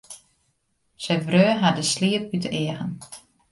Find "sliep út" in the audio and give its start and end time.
1.93-2.43